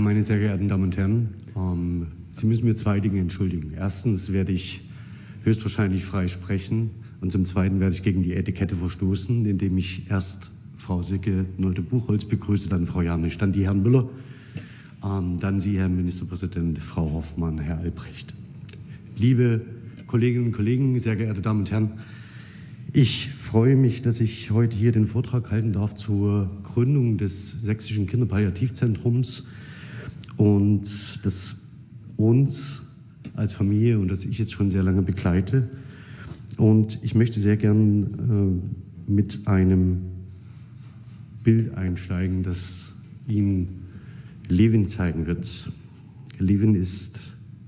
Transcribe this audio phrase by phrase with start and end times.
[0.00, 3.74] Meine sehr geehrten Damen und Herren, ähm, Sie müssen mir zwei Dinge entschuldigen.
[3.76, 4.80] Erstens werde ich
[5.44, 10.52] höchstwahrscheinlich frei sprechen und zum Zweiten werde ich gegen die Etikette verstoßen, indem ich erst
[10.78, 14.08] Frau Sicke Nolte Buchholz begrüße, dann Frau Janisch, dann die Herrn Müller,
[15.04, 18.34] ähm, dann Sie, Herr Ministerpräsident, Frau Hoffmann, Herr Albrecht.
[19.18, 19.60] Liebe
[20.06, 21.90] Kolleginnen und Kollegen, sehr geehrte Damen und Herren,
[22.94, 28.06] ich freue mich, dass ich heute hier den Vortrag halten darf zur Gründung des Sächsischen
[28.06, 29.44] Kinderpalliativzentrums
[30.36, 31.56] und das
[32.16, 32.82] uns
[33.34, 35.68] als Familie und das ich jetzt schon sehr lange begleite.
[36.56, 38.62] Und ich möchte sehr gern
[39.08, 40.00] äh, mit einem
[41.42, 42.96] Bild einsteigen, das
[43.28, 43.68] Ihnen
[44.48, 45.70] Levin zeigen wird.
[46.38, 47.20] Levin ist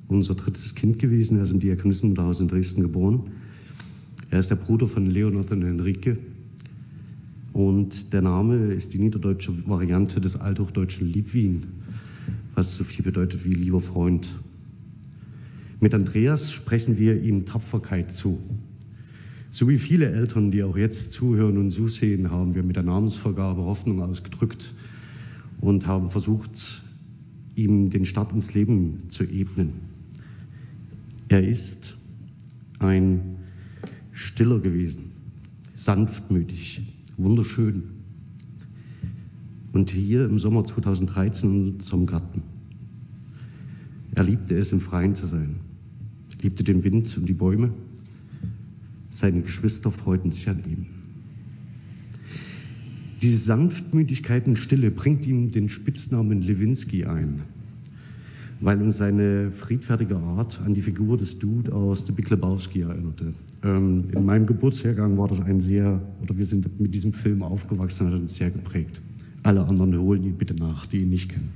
[0.09, 1.38] unser drittes Kind gewesen.
[1.38, 3.30] Er ist im Diakonissenmutterhaus in Dresden geboren.
[4.30, 6.19] Er ist der Bruder von Leonard und Henrike.
[7.52, 11.65] Und der Name ist die niederdeutsche Variante des althochdeutschen Liebwin
[12.54, 14.28] was so viel bedeutet wie lieber Freund.
[15.80, 18.40] Mit Andreas sprechen wir ihm Tapferkeit zu.
[19.51, 23.62] So wie viele Eltern, die auch jetzt zuhören und zusehen, haben wir mit der Namensvergabe
[23.62, 24.74] Hoffnung ausgedrückt
[25.60, 26.82] und haben versucht,
[27.54, 29.73] ihm den Start ins Leben zu ebnen.
[31.29, 31.96] Er ist
[32.79, 33.36] ein
[34.12, 35.12] Stiller gewesen,
[35.74, 36.82] sanftmütig,
[37.16, 38.01] wunderschön,
[39.73, 42.42] und hier im Sommer 2013 zum Garten.
[44.14, 45.56] Er liebte es, im Freien zu sein,
[46.42, 47.73] liebte den Wind und die Bäume.
[49.10, 50.87] Seine Geschwister freuten sich an ihm.
[53.23, 57.42] Diese Sanftmütigkeit und Stille bringt ihm den Spitznamen Lewinsky ein,
[58.60, 63.32] weil uns seine friedfertige Art an die Figur des Dude aus The Big Lebowski erinnerte.
[63.62, 68.09] Ähm, in meinem Geburtsjahrgang war das ein sehr, oder wir sind mit diesem Film aufgewachsen,
[68.09, 69.00] hat uns sehr geprägt.
[69.43, 71.50] Alle anderen holen ihn bitte nach, die ihn nicht kennen.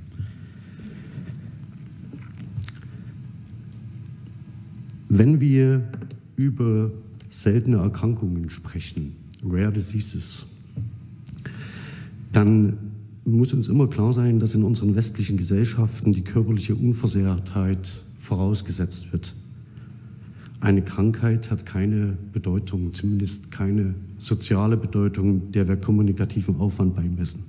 [5.09, 5.87] Wenn wir
[6.35, 6.91] über
[7.29, 10.47] seltene Erkrankungen sprechen, Rare Diseases,
[12.33, 12.77] dann
[13.23, 19.33] muss uns immer klar sein, dass in unseren westlichen Gesellschaften die körperliche Unversehrtheit vorausgesetzt wird.
[20.59, 27.43] Eine Krankheit hat keine Bedeutung, zumindest keine soziale Bedeutung, der wir kommunikativen Aufwand beimessen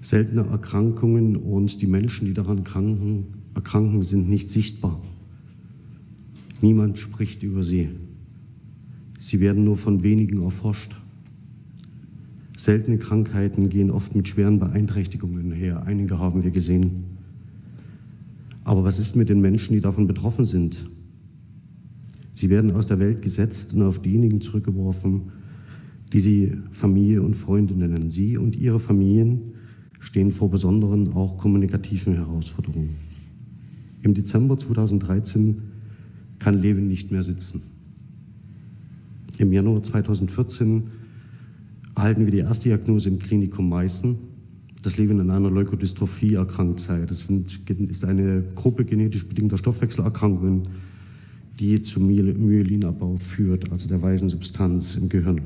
[0.00, 5.00] seltene Erkrankungen und die Menschen, die daran kranken, erkranken, sind nicht sichtbar.
[6.62, 7.88] Niemand spricht über sie.
[9.18, 10.96] Sie werden nur von wenigen erforscht.
[12.56, 15.86] Seltene Krankheiten gehen oft mit schweren Beeinträchtigungen her.
[15.86, 17.04] Einige haben wir gesehen.
[18.64, 20.86] Aber was ist mit den Menschen, die davon betroffen sind?
[22.32, 25.32] Sie werden aus der Welt gesetzt und auf diejenigen zurückgeworfen,
[26.12, 28.10] die sie Familie und Freunde nennen.
[28.10, 29.49] Sie und ihre Familien
[30.00, 32.96] stehen vor besonderen, auch kommunikativen Herausforderungen.
[34.02, 35.58] Im Dezember 2013
[36.38, 37.62] kann Levin nicht mehr sitzen.
[39.38, 40.84] Im Januar 2014
[41.94, 44.16] erhalten wir die erste Diagnose im Klinikum Meißen,
[44.82, 47.04] dass Levin an einer Leukodystrophie erkrankt sei.
[47.04, 50.62] Das sind, ist eine Gruppe genetisch bedingter Stoffwechselerkrankungen,
[51.58, 55.42] die zum Myelinabbau führt, also der weißen Substanz im Gehirn.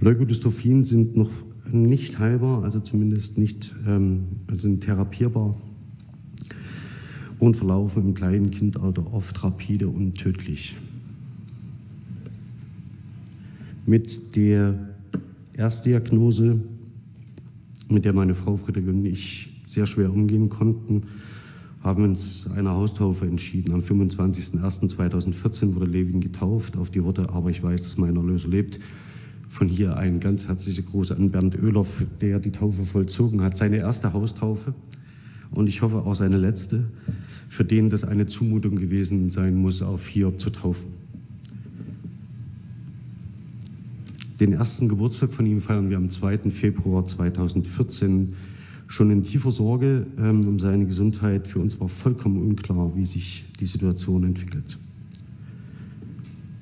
[0.00, 1.30] Leukodystrophien sind noch
[1.72, 5.54] nicht heilbar, also zumindest nicht ähm, sind therapierbar
[7.38, 10.76] und verlaufen im kleinen Kindalter oft rapide und tödlich.
[13.86, 14.90] Mit der
[15.54, 16.60] Erstdiagnose,
[17.88, 21.04] mit der meine Frau Friedrich und ich sehr schwer umgehen konnten,
[21.82, 23.72] haben uns einer Haustaufe entschieden.
[23.72, 28.80] Am 25.01.2014 wurde Levin getauft auf die Worte, aber ich weiß, dass mein Erlöser lebt.
[29.60, 31.84] Von hier ein ganz herzlicher Gruß an Bernd Oehler,
[32.22, 33.58] der die Taufe vollzogen hat.
[33.58, 34.72] Seine erste Haustaufe
[35.50, 36.84] und ich hoffe auch seine letzte,
[37.46, 40.86] für den das eine Zumutung gewesen sein muss, auf Hiob zu taufen.
[44.40, 46.50] Den ersten Geburtstag von ihm feiern wir am 2.
[46.50, 48.36] Februar 2014
[48.88, 51.46] schon in tiefer Sorge ähm, um seine Gesundheit.
[51.46, 54.78] Für uns war vollkommen unklar, wie sich die Situation entwickelt.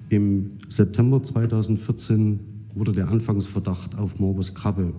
[0.08, 4.92] Im September 2014 wurde der Anfangsverdacht auf Morbus Krabbe,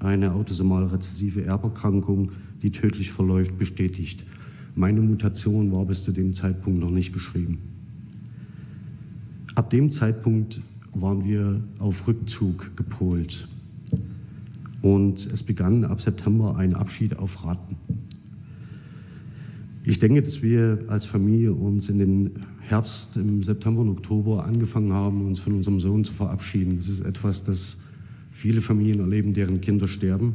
[0.00, 2.32] eine autosomal rezessive Erberkrankung,
[2.62, 4.24] die tödlich verläuft, bestätigt.
[4.74, 7.58] Meine Mutation war bis zu dem Zeitpunkt noch nicht beschrieben.
[9.54, 10.60] Ab dem Zeitpunkt
[10.94, 13.48] waren wir auf Rückzug gepolt.
[14.82, 17.76] Und es begann ab September ein Abschied auf Raten.
[19.84, 22.30] Ich denke, dass wir als Familie uns in den
[22.68, 26.76] Herbst, im September und Oktober angefangen haben, uns von unserem Sohn zu verabschieden.
[26.76, 27.82] Das ist etwas, das
[28.30, 30.34] viele Familien erleben, deren Kinder sterben.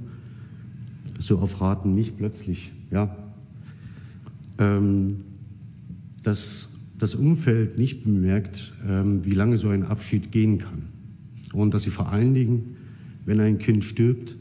[1.19, 3.15] so auf Raten nicht plötzlich, ja,
[4.59, 5.17] ähm,
[6.21, 6.69] dass
[6.99, 10.83] das Umfeld nicht bemerkt, ähm, wie lange so ein Abschied gehen kann.
[11.53, 12.75] Und dass sie vor allen Dingen,
[13.25, 14.37] wenn ein Kind stirbt,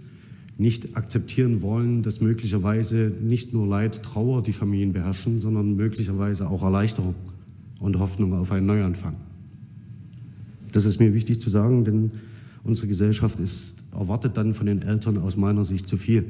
[0.58, 6.62] nicht akzeptieren wollen, dass möglicherweise nicht nur Leid, Trauer die Familien beherrschen, sondern möglicherweise auch
[6.62, 7.14] Erleichterung
[7.80, 9.16] und Hoffnung auf einen Neuanfang.
[10.72, 12.10] Das ist mir wichtig zu sagen, denn
[12.64, 16.24] unsere Gesellschaft ist, erwartet dann von den Eltern aus meiner Sicht zu viel.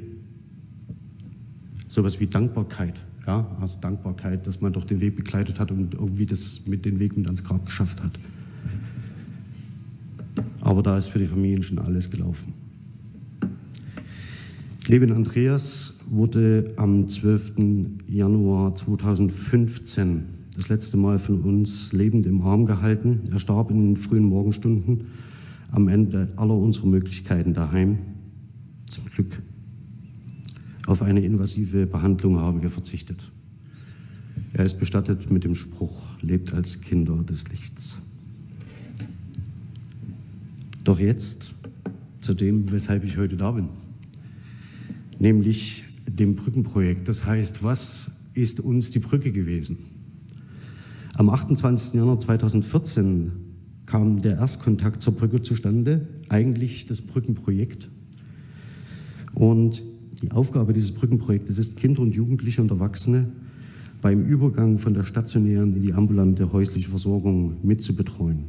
[1.88, 6.26] Sowas wie Dankbarkeit, ja, also Dankbarkeit, dass man doch den Weg begleitet hat und irgendwie
[6.26, 8.18] das mit den Weg mit ans Grab geschafft hat.
[10.60, 12.52] Aber da ist für die Familien schon alles gelaufen.
[14.88, 17.54] Levin Andreas wurde am 12.
[18.08, 23.20] Januar 2015 das letzte Mal von uns lebend im Arm gehalten.
[23.30, 25.06] Er starb in den frühen Morgenstunden
[25.70, 27.98] am Ende aller unserer Möglichkeiten daheim.
[28.86, 29.42] Zum Glück.
[30.86, 33.32] Auf eine invasive Behandlung haben wir verzichtet.
[34.52, 37.98] Er ist bestattet mit dem Spruch, lebt als Kinder des Lichts.
[40.84, 41.54] Doch jetzt
[42.20, 43.68] zu dem, weshalb ich heute da bin
[45.18, 47.08] nämlich dem Brückenprojekt.
[47.08, 49.78] Das heißt, was ist uns die Brücke gewesen?
[51.18, 51.94] Am 28.
[51.94, 53.32] Januar 2014
[53.86, 57.90] kam der Erstkontakt zur Brücke zustande, eigentlich das Brückenprojekt.
[59.32, 59.82] Und
[60.20, 63.28] die Aufgabe dieses Brückenprojektes ist, Kinder und Jugendliche und Erwachsene
[64.02, 68.44] beim Übergang von der stationären in die ambulante häusliche Versorgung mitzubetreuen.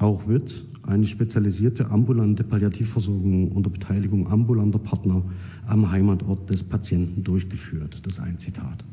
[0.00, 5.22] Auch wird eine spezialisierte ambulante Palliativversorgung unter Beteiligung ambulanter Partner
[5.68, 8.04] am Heimatort des Patienten durchgeführt.
[8.04, 8.84] Das ist ein Zitat.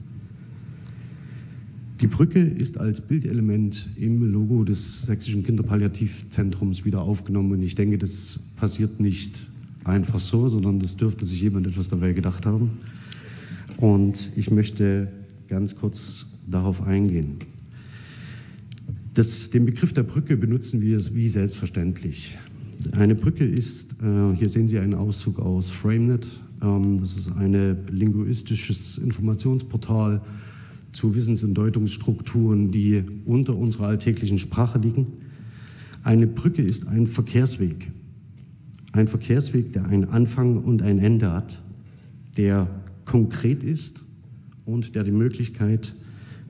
[2.01, 8.00] Die Brücke ist als Bildelement im Logo des Sächsischen Kinderpalliativzentrums wieder aufgenommen und ich denke,
[8.00, 9.45] das passiert nicht
[9.83, 12.71] einfach so, sondern das dürfte sich jemand etwas dabei gedacht haben.
[13.77, 15.12] Und ich möchte
[15.48, 17.36] ganz kurz darauf eingehen.
[19.13, 22.39] Das, den Begriff der Brücke benutzen wir wie selbstverständlich.
[22.94, 26.25] Eine Brücke ist, äh, hier sehen Sie einen Auszug aus FrameNet,
[26.63, 30.21] ähm, das ist ein linguistisches Informationsportal
[30.92, 35.08] zu Wissens- und Deutungsstrukturen, die unter unserer alltäglichen Sprache liegen.
[36.04, 37.92] Eine Brücke ist ein Verkehrsweg.
[38.92, 41.62] Ein Verkehrsweg, der einen Anfang und ein Ende hat,
[42.38, 42.68] der
[43.06, 44.04] konkret ist
[44.66, 45.96] und der die Möglichkeit,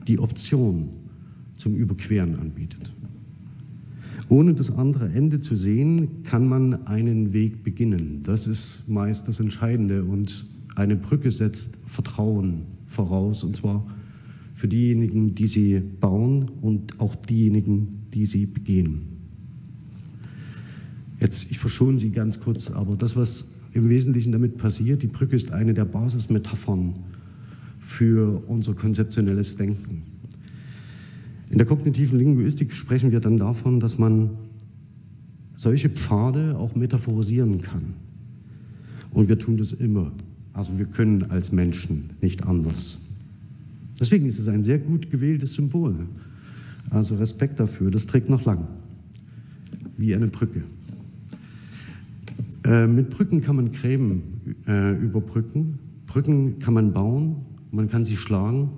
[0.08, 0.88] die Option
[1.56, 2.92] zum Überqueren anbietet.
[4.28, 8.22] Ohne das andere Ende zu sehen, kann man einen Weg beginnen.
[8.24, 10.04] Das ist meist das Entscheidende.
[10.04, 13.86] Und eine Brücke setzt Vertrauen voraus, und zwar
[14.62, 19.00] für diejenigen, die sie bauen und auch diejenigen, die sie begehen.
[21.20, 25.34] Jetzt, ich verschone Sie ganz kurz, aber das, was im Wesentlichen damit passiert, die Brücke
[25.34, 26.94] ist eine der Basismetaphern
[27.80, 30.02] für unser konzeptionelles Denken.
[31.50, 34.30] In der kognitiven Linguistik sprechen wir dann davon, dass man
[35.56, 37.94] solche Pfade auch metaphorisieren kann.
[39.10, 40.12] Und wir tun das immer.
[40.52, 43.01] Also wir können als Menschen nicht anders.
[44.02, 45.94] Deswegen ist es ein sehr gut gewähltes Symbol.
[46.90, 47.90] Also Respekt dafür.
[47.90, 48.68] Das trägt noch lang.
[49.96, 50.62] Wie eine Brücke.
[52.64, 54.22] Äh, mit Brücken kann man Gräben
[54.66, 55.78] äh, überbrücken.
[56.06, 57.36] Brücken kann man bauen.
[57.70, 58.68] Man kann sie schlagen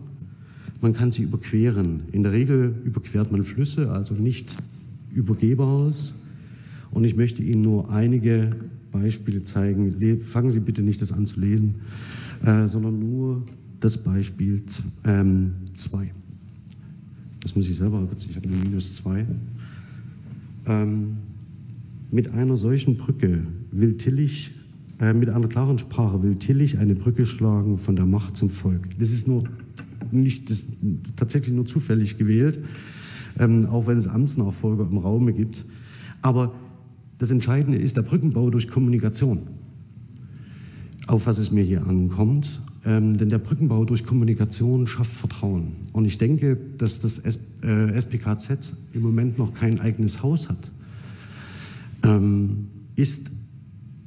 [0.85, 2.03] man kann sie überqueren.
[2.13, 4.55] In der Regel überquert man Flüsse, also nicht
[5.15, 6.13] übergehbares.
[6.91, 8.51] Und ich möchte Ihnen nur einige
[8.93, 10.21] Beispiele zeigen.
[10.21, 11.77] Fangen Sie bitte nicht das an zu lesen,
[12.45, 13.47] äh, sondern nur
[13.85, 14.83] das Beispiel 2.
[15.05, 15.53] Ähm,
[17.43, 19.27] das muss ich selber, ich habe eine Minus 2.
[20.67, 21.19] Ähm,
[22.11, 24.53] mit einer solchen Brücke will Tillich,
[25.01, 28.99] äh, mit einer klaren Sprache will Tillich eine Brücke schlagen von der Macht zum Volk.
[28.99, 29.45] Das ist nur
[30.11, 30.79] nicht das,
[31.17, 32.61] tatsächlich nur zufällig gewählt,
[33.39, 35.67] ähm, auch wenn es Amtsnachfolger im Raume gibt.
[36.23, 36.55] Aber
[37.19, 39.41] das Entscheidende ist der Brückenbau durch Kommunikation,
[41.07, 42.63] auf was es mir hier ankommt.
[42.87, 45.73] Ähm, denn der Brückenbau durch Kommunikation schafft Vertrauen.
[45.93, 50.71] Und ich denke, dass das S, äh, SPKZ im Moment noch kein eigenes Haus hat,
[52.03, 53.33] ähm, ist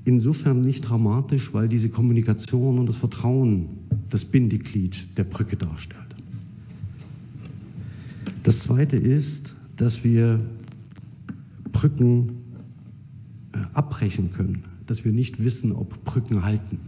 [0.06, 3.66] insofern nicht dramatisch, weil diese Kommunikation und das Vertrauen
[4.10, 6.16] das Bindeglied der Brücke darstellt.
[8.44, 10.40] Das Zweite ist, dass wir
[11.72, 12.30] Brücken
[13.54, 16.80] äh, abbrechen können, dass wir nicht wissen, ob Brücken halten.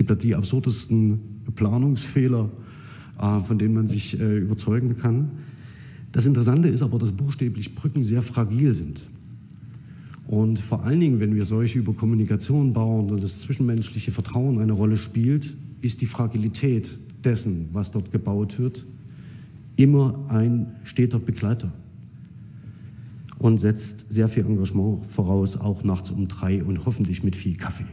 [0.00, 2.48] Es gibt da die absurdesten Planungsfehler,
[3.20, 5.28] äh, von denen man sich äh, überzeugen kann.
[6.10, 9.10] Das Interessante ist aber, dass buchstäblich Brücken sehr fragil sind.
[10.26, 14.72] Und vor allen Dingen, wenn wir solche über Kommunikation bauen und das zwischenmenschliche Vertrauen eine
[14.72, 18.86] Rolle spielt, ist die Fragilität dessen, was dort gebaut wird,
[19.76, 21.70] immer ein steter Begleiter
[23.38, 27.84] und setzt sehr viel Engagement voraus, auch nachts um drei und hoffentlich mit viel Kaffee.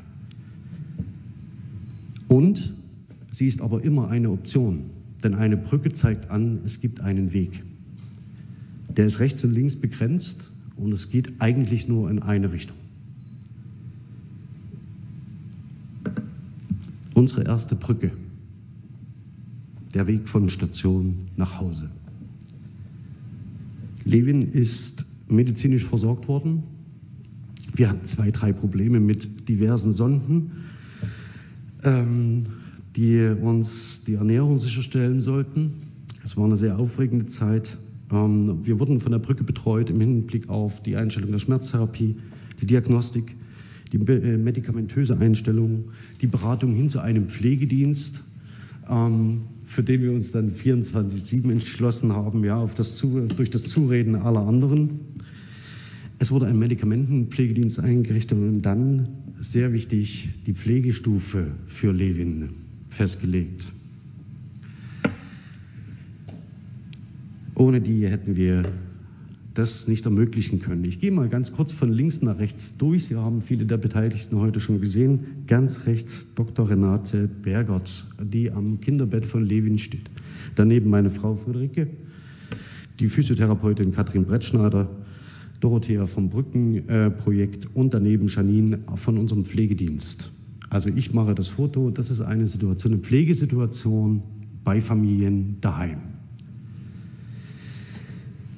[2.28, 2.76] Und
[3.32, 4.90] sie ist aber immer eine Option,
[5.24, 7.64] denn eine Brücke zeigt an, es gibt einen Weg.
[8.90, 12.78] Der ist rechts und links begrenzt und es geht eigentlich nur in eine Richtung.
[17.14, 18.12] Unsere erste Brücke,
[19.94, 21.90] der Weg von Station nach Hause.
[24.06, 26.64] Levin ist medizinisch versorgt worden.
[27.74, 30.52] Wir hatten zwei, drei Probleme mit diversen Sonden,
[31.84, 32.44] ähm,
[32.96, 35.72] die uns die Ernährung sicherstellen sollten.
[36.24, 37.78] Es war eine sehr aufregende Zeit.
[38.12, 42.18] Ähm, wir wurden von der Brücke betreut im Hinblick auf die Einstellung der Schmerztherapie,
[42.62, 43.36] die Diagnostik,
[43.92, 45.86] die äh, medikamentöse Einstellung,
[46.22, 48.26] die Beratung hin zu einem Pflegedienst,
[48.90, 53.64] ähm, für den wir uns dann 24-7 entschlossen haben, ja, auf das zu, durch das
[53.64, 55.00] Zureden aller anderen.
[56.20, 59.08] Es wurde ein Medikamentenpflegedienst eingerichtet und dann,
[59.40, 62.50] sehr wichtig, die Pflegestufe für Levin
[62.90, 63.72] festgelegt.
[67.54, 68.64] Ohne die hätten wir
[69.54, 70.86] das nicht ermöglichen können.
[70.86, 73.06] Ich gehe mal ganz kurz von links nach rechts durch.
[73.06, 75.20] Sie haben viele der Beteiligten heute schon gesehen.
[75.48, 76.70] Ganz rechts Dr.
[76.70, 80.10] Renate Bergert, die am Kinderbett von Levin steht.
[80.56, 81.88] Daneben meine Frau Friederike,
[83.00, 84.90] die Physiotherapeutin Katrin Brettschneider,
[85.60, 90.32] Dorothea vom Brückenprojekt und daneben Janine von unserem Pflegedienst.
[90.70, 91.90] Also ich mache das Foto.
[91.90, 94.22] Das ist eine Situation, eine Pflegesituation
[94.64, 96.00] bei Familien daheim.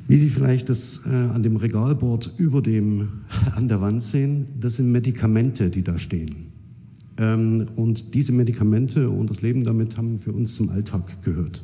[0.08, 3.10] Wie Sie vielleicht das äh, an dem Regalbord über dem
[3.56, 6.48] an der Wand sehen, das sind Medikamente, die da stehen.
[7.18, 11.63] Ähm, und diese Medikamente und das Leben damit haben für uns zum Alltag gehört.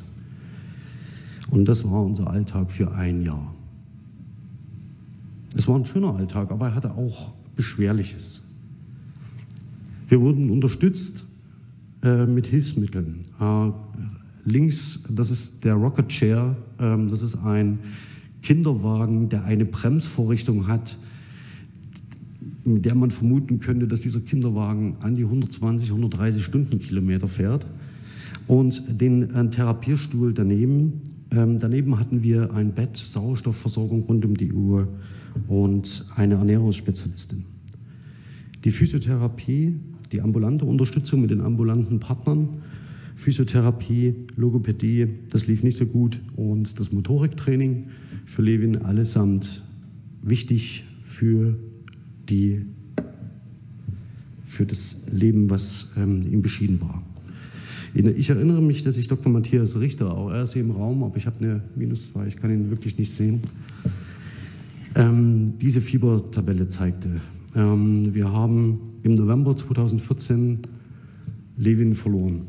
[1.50, 3.52] Und das war unser Alltag für ein Jahr.
[5.56, 8.42] Es war ein schöner Alltag, aber er hatte auch Beschwerliches.
[10.06, 11.24] Wir wurden unterstützt
[12.02, 13.22] äh, mit Hilfsmitteln.
[13.40, 13.70] Äh,
[14.44, 17.78] links, das ist der Rocket Chair, äh, das ist ein
[18.42, 20.98] Kinderwagen, der eine Bremsvorrichtung hat,
[22.64, 27.66] mit der man vermuten könnte, dass dieser Kinderwagen an die 120, 130 Stundenkilometer fährt.
[28.46, 31.00] Und den äh, Therapierstuhl daneben.
[31.30, 34.86] Ähm, daneben hatten wir ein Bett, Sauerstoffversorgung rund um die Uhr
[35.48, 37.44] und eine Ernährungsspezialistin.
[38.64, 39.74] Die Physiotherapie,
[40.12, 42.62] die ambulante Unterstützung mit den ambulanten Partnern,
[43.16, 47.88] Physiotherapie, Logopädie, das lief nicht so gut und das Motoriktraining
[48.24, 49.62] für Levin allesamt
[50.22, 51.58] wichtig für
[52.28, 52.66] die
[54.42, 57.02] für das Leben, was ähm, ihm beschieden war.
[57.94, 59.32] Ich erinnere mich, dass ich Dr.
[59.32, 62.36] Matthias Richter, auch er ist hier im Raum, aber ich habe eine Minus 2, ich
[62.36, 63.40] kann ihn wirklich nicht sehen,
[64.96, 67.20] ähm, diese Fiebertabelle zeigte.
[67.54, 70.60] Ähm, wir haben im November 2014
[71.58, 72.48] Levin verloren.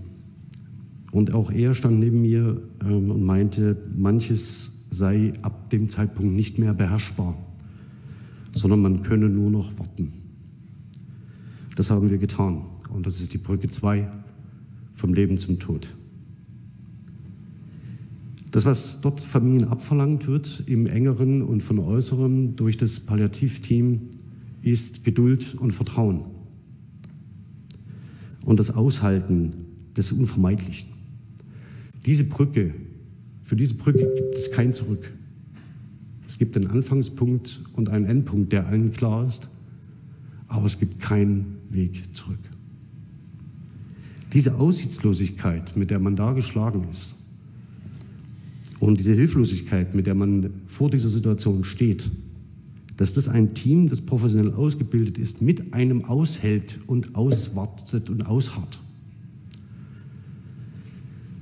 [1.12, 6.58] Und auch er stand neben mir ähm, und meinte, manches sei ab dem Zeitpunkt nicht
[6.58, 7.36] mehr beherrschbar,
[8.54, 10.14] sondern man könne nur noch warten.
[11.76, 12.62] Das haben wir getan.
[12.94, 14.10] Und das ist die Brücke 2
[14.94, 15.94] vom Leben zum Tod.
[18.58, 24.10] Das, was dort Familien abverlangt wird, im engeren und von äußerem durch das Palliativteam,
[24.64, 26.26] ist Geduld und Vertrauen
[28.46, 29.52] und das Aushalten
[29.96, 30.90] des Unvermeidlichen.
[32.08, 32.74] Diese Brücke,
[33.44, 35.14] für diese Brücke gibt es kein Zurück.
[36.26, 39.50] Es gibt einen Anfangspunkt und einen Endpunkt, der allen klar ist,
[40.48, 42.40] aber es gibt keinen Weg zurück.
[44.34, 47.27] Diese Aussichtslosigkeit, mit der man da geschlagen ist,
[48.88, 52.10] und diese Hilflosigkeit, mit der man vor dieser Situation steht,
[52.96, 58.80] dass das ein Team, das professionell ausgebildet ist, mit einem aushält und auswartet und ausharrt.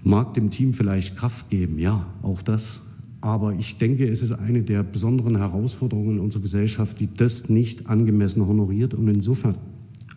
[0.03, 2.81] Mag dem Team vielleicht Kraft geben, ja, auch das.
[3.21, 8.45] Aber ich denke, es ist eine der besonderen Herausforderungen unserer Gesellschaft, die das nicht angemessen
[8.47, 8.95] honoriert.
[8.95, 9.55] Und insofern,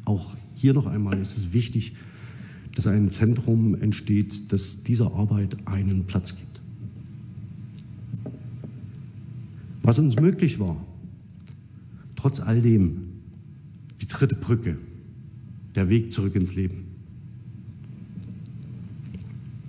[0.06, 1.94] auch hier noch einmal ist es wichtig,
[2.74, 6.57] dass ein Zentrum entsteht, das dieser Arbeit einen Platz gibt.
[9.88, 10.76] Was uns möglich war,
[12.14, 13.22] trotz all dem,
[14.02, 14.76] die dritte Brücke,
[15.74, 16.84] der Weg zurück ins Leben.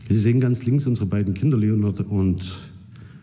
[0.10, 2.70] Sie sehen ganz links unsere beiden Kinder, Leonard und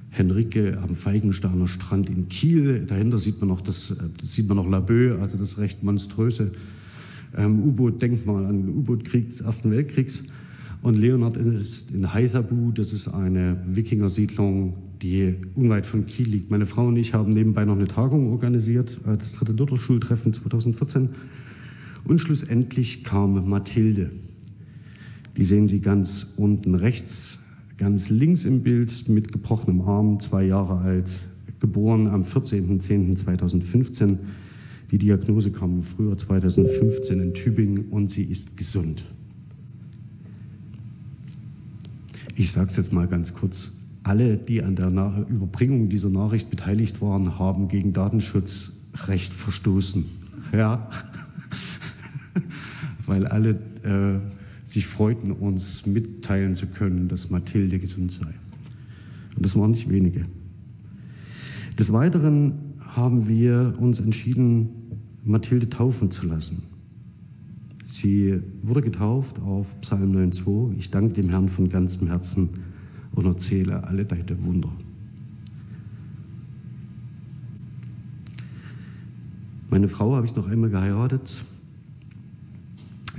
[0.08, 2.86] Henrike am Feigensteiner Strand in Kiel.
[2.86, 6.52] Dahinter sieht man noch das, das sieht man noch Laboe, also das recht monströse
[7.36, 10.22] ähm, U-Boot-Denkmal an den U-Boot-Krieg des Ersten Weltkriegs.
[10.82, 16.50] Und Leonard ist in Haithabu, das ist eine Wikinger-Siedlung, die unweit von Kiel liegt.
[16.50, 21.10] Meine Frau und ich haben nebenbei noch eine Tagung organisiert, äh, das dritte Lutherschultreffen 2014.
[22.04, 24.10] Und schlussendlich kam Mathilde.
[25.36, 27.40] Die sehen Sie ganz unten rechts,
[27.78, 31.20] ganz links im Bild mit gebrochenem Arm, zwei Jahre alt,
[31.60, 34.18] geboren am 14.10.2015.
[34.92, 39.04] Die Diagnose kam im Frühjahr 2015 in Tübingen und sie ist gesund.
[42.38, 43.72] Ich sage es jetzt mal ganz kurz.
[44.02, 50.04] Alle, die an der Nach Überbringung dieser Nachricht beteiligt waren, haben gegen Datenschutzrecht verstoßen.
[50.52, 50.90] Ja,
[53.06, 54.20] weil alle äh,
[54.64, 58.26] sich freuten, uns mitteilen zu können, dass Mathilde gesund sei.
[59.34, 60.26] Und das waren nicht wenige.
[61.78, 64.68] Des Weiteren haben wir uns entschieden,
[65.24, 66.62] Mathilde taufen zu lassen.
[67.88, 70.76] Sie wurde getauft auf Psalm 9,2.
[70.76, 72.48] Ich danke dem Herrn von ganzem Herzen
[73.12, 74.72] und erzähle alle deine Wunder.
[79.70, 81.44] Meine Frau habe ich noch einmal geheiratet,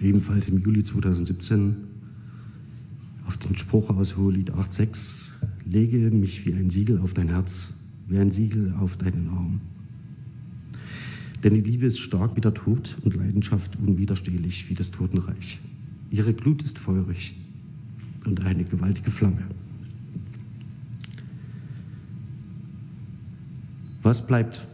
[0.02, 1.78] ebenfalls im Juli 2017,
[3.26, 5.30] auf den Spruch aus Hohelied 8,6,
[5.66, 7.70] lege mich wie ein Siegel auf dein Herz,
[8.10, 9.62] wie ein Siegel auf deinen Arm.
[11.44, 15.60] Denn die Liebe ist stark wie der Tod und Leidenschaft unwiderstehlich wie das Totenreich.
[16.10, 17.36] Ihre Glut ist feurig
[18.26, 19.44] und eine gewaltige Flamme.
[24.02, 24.66] Was bleibt?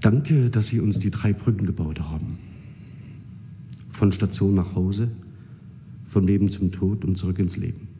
[0.00, 2.38] Danke, dass Sie uns die drei Brücken gebaut haben.
[3.90, 5.10] Von Station nach Hause,
[6.06, 7.93] vom Leben zum Tod und zurück ins Leben.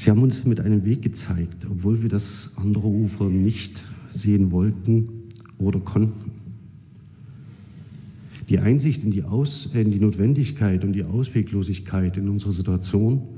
[0.00, 5.28] Sie haben uns mit einem Weg gezeigt, obwohl wir das andere Ufer nicht sehen wollten
[5.58, 6.30] oder konnten.
[8.48, 13.28] Die Einsicht in die, Aus, in die Notwendigkeit und die Ausweglosigkeit in unserer Situation,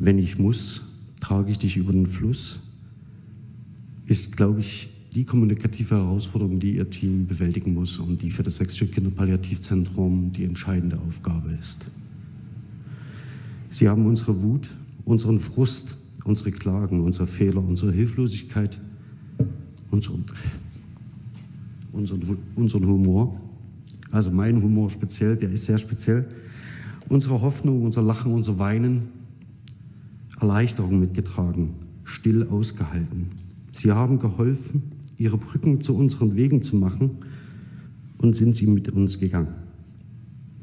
[0.00, 0.82] wenn ich muss,
[1.20, 2.58] trage ich dich über den Fluss,
[4.06, 8.56] ist, glaube ich, die kommunikative Herausforderung, die Ihr Team bewältigen muss und die für das
[8.56, 11.86] Sechsstück-Kinderpalliativzentrum die entscheidende Aufgabe ist.
[13.70, 14.70] Sie haben unsere Wut,
[15.04, 18.80] unseren Frust, unsere Klagen, unsere Fehler, unsere Hilflosigkeit,
[19.90, 20.24] unseren,
[21.92, 23.40] unseren, unseren Humor,
[24.10, 26.28] also mein Humor speziell, der ist sehr speziell,
[27.08, 29.02] unsere Hoffnung, unser Lachen, unser Weinen,
[30.40, 33.26] Erleichterung mitgetragen, still ausgehalten.
[33.72, 34.82] Sie haben geholfen,
[35.18, 37.18] ihre Brücken zu unseren Wegen zu machen
[38.18, 39.63] und sind sie mit uns gegangen.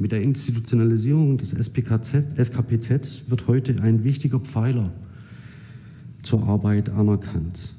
[0.02, 4.92] Mit der Institutionalisierung des SPKZ, SKPZ wird heute ein wichtiger Pfeiler
[6.24, 7.76] zur Arbeit anerkannt.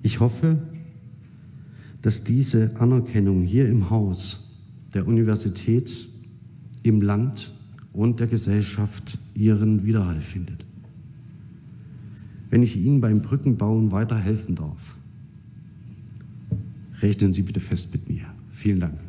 [0.00, 0.58] Ich hoffe,
[2.02, 4.60] dass diese Anerkennung hier im Haus
[4.94, 6.08] der Universität,
[6.84, 7.52] im Land
[7.92, 10.64] und der Gesellschaft ihren Widerhall findet.
[12.48, 14.96] Wenn ich Ihnen beim Brückenbauen weiterhelfen darf,
[17.02, 18.26] rechnen Sie bitte fest mit mir.
[18.52, 19.07] Vielen Dank.